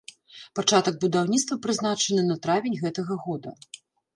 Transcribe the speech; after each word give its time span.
Пачатак 0.59 0.95
будаўніцтва 1.03 1.59
прызначаны 1.65 2.27
на 2.31 2.39
травень 2.47 2.81
гэтага 2.83 3.13
года. 3.29 3.49